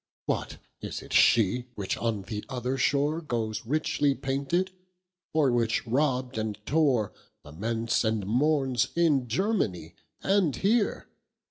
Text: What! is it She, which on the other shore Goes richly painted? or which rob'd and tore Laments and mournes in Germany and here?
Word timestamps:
What! 0.25 0.57
is 0.81 1.03
it 1.03 1.13
She, 1.13 1.67
which 1.75 1.95
on 1.95 2.23
the 2.23 2.43
other 2.49 2.75
shore 2.75 3.21
Goes 3.21 3.67
richly 3.67 4.15
painted? 4.15 4.71
or 5.31 5.51
which 5.51 5.85
rob'd 5.85 6.39
and 6.39 6.57
tore 6.65 7.13
Laments 7.43 8.03
and 8.03 8.25
mournes 8.25 8.87
in 8.95 9.27
Germany 9.27 9.93
and 10.23 10.55
here? 10.55 11.07